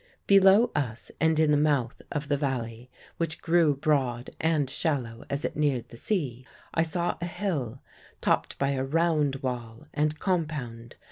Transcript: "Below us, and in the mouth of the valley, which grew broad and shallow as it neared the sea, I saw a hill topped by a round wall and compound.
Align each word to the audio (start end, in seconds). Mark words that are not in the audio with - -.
"Below 0.25 0.71
us, 0.73 1.11
and 1.19 1.39
in 1.39 1.51
the 1.51 1.57
mouth 1.57 2.01
of 2.11 2.27
the 2.27 2.35
valley, 2.35 2.89
which 3.17 3.39
grew 3.39 3.75
broad 3.75 4.31
and 4.39 4.67
shallow 4.67 5.25
as 5.29 5.45
it 5.45 5.55
neared 5.55 5.89
the 5.89 5.95
sea, 5.95 6.43
I 6.73 6.81
saw 6.81 7.19
a 7.21 7.27
hill 7.27 7.83
topped 8.19 8.57
by 8.57 8.69
a 8.71 8.83
round 8.83 9.35
wall 9.43 9.85
and 9.93 10.17
compound. 10.17 10.95